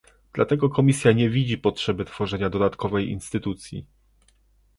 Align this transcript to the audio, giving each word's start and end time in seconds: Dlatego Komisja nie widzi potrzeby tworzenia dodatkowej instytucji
Dlatego 0.33 0.69
Komisja 0.69 1.11
nie 1.11 1.29
widzi 1.29 1.57
potrzeby 1.57 2.05
tworzenia 2.05 2.49
dodatkowej 2.49 3.09
instytucji 3.09 3.85